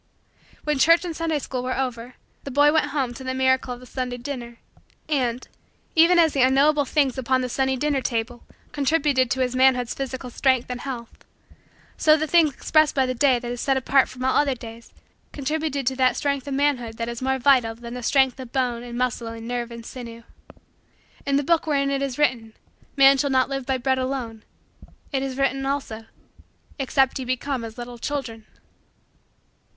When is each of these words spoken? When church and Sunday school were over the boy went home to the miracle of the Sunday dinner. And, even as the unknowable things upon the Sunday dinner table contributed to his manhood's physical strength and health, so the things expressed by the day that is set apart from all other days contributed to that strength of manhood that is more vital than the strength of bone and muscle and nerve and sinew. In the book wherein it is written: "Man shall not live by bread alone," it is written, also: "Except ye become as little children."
When 0.63 0.79
church 0.79 1.05
and 1.05 1.15
Sunday 1.15 1.37
school 1.37 1.61
were 1.61 1.77
over 1.77 2.15
the 2.43 2.49
boy 2.49 2.73
went 2.73 2.87
home 2.87 3.13
to 3.13 3.23
the 3.23 3.35
miracle 3.35 3.71
of 3.75 3.79
the 3.79 3.85
Sunday 3.85 4.17
dinner. 4.17 4.57
And, 5.07 5.47
even 5.95 6.17
as 6.17 6.33
the 6.33 6.41
unknowable 6.41 6.85
things 6.85 7.19
upon 7.19 7.41
the 7.41 7.47
Sunday 7.49 7.75
dinner 7.75 8.01
table 8.01 8.43
contributed 8.71 9.29
to 9.29 9.41
his 9.41 9.55
manhood's 9.55 9.93
physical 9.93 10.31
strength 10.31 10.71
and 10.71 10.81
health, 10.81 11.23
so 11.97 12.17
the 12.17 12.25
things 12.25 12.51
expressed 12.51 12.95
by 12.95 13.05
the 13.05 13.13
day 13.13 13.37
that 13.37 13.51
is 13.51 13.61
set 13.61 13.77
apart 13.77 14.09
from 14.09 14.25
all 14.25 14.35
other 14.37 14.55
days 14.55 14.91
contributed 15.33 15.85
to 15.85 15.95
that 15.97 16.15
strength 16.17 16.47
of 16.47 16.55
manhood 16.55 16.97
that 16.97 17.07
is 17.07 17.21
more 17.21 17.37
vital 17.37 17.75
than 17.75 17.93
the 17.93 18.01
strength 18.01 18.39
of 18.39 18.51
bone 18.51 18.81
and 18.81 18.97
muscle 18.97 19.27
and 19.27 19.47
nerve 19.47 19.69
and 19.69 19.85
sinew. 19.85 20.23
In 21.27 21.35
the 21.35 21.43
book 21.43 21.67
wherein 21.67 21.91
it 21.91 22.01
is 22.01 22.17
written: 22.17 22.53
"Man 22.97 23.19
shall 23.19 23.29
not 23.29 23.49
live 23.49 23.67
by 23.67 23.77
bread 23.77 23.99
alone," 23.99 24.41
it 25.11 25.21
is 25.21 25.37
written, 25.37 25.63
also: 25.63 26.07
"Except 26.79 27.19
ye 27.19 27.23
become 27.25 27.63
as 27.63 27.77
little 27.77 27.99
children." 27.99 28.47